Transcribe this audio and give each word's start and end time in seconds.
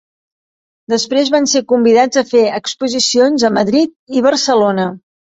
Després 0.93 1.29
van 1.35 1.45
ser 1.51 1.61
convidats 1.71 2.21
a 2.21 2.23
fer 2.29 2.41
exposicions 2.61 3.45
a 3.51 3.53
Madrid 3.59 3.95
i 4.21 4.25
Barcelona. 4.29 4.89